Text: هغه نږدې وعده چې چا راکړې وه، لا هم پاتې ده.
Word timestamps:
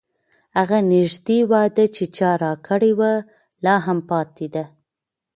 هغه 0.57 0.77
نږدې 0.91 1.37
وعده 1.51 1.85
چې 1.95 2.03
چا 2.17 2.31
راکړې 2.43 2.91
وه، 2.99 3.13
لا 3.63 3.75
هم 3.85 3.99
پاتې 4.09 4.47
ده. 4.53 4.63